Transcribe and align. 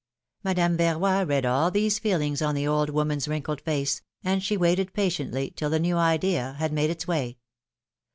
Madame 0.43 0.77
Verroy 0.79 1.23
read 1.29 1.45
all 1.45 1.69
these 1.69 1.99
feelings 1.99 2.41
on 2.41 2.55
the 2.55 2.65
old 2.65 2.89
woman's 2.89 3.27
wrinkled 3.27 3.61
face, 3.61 4.01
and 4.23 4.41
she 4.41 4.57
waited 4.57 4.95
patiently 4.95 5.51
till 5.55 5.69
the 5.69 5.77
new 5.79 5.95
idea 5.95 6.55
had 6.57 6.73
made 6.73 6.89
its 6.89 7.07
way. 7.07 7.37